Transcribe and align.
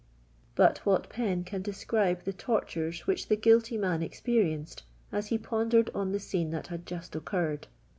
But 0.55 0.79
what 0.79 1.09
pen 1.09 1.43
can 1.43 1.61
describe 1.61 2.23
the 2.23 2.33
tortures 2.33 3.01
which 3.05 3.27
the 3.27 3.35
guilty 3.35 3.77
man 3.77 4.01
experienced, 4.01 4.81
as 5.11 5.27
he 5.27 5.37
pondered 5.37 5.91
on 5.93 6.11
the 6.11 6.19
scene 6.19 6.49
that 6.49 6.65
had 6.65 6.87
just 6.87 7.15
occurred? 7.15 7.67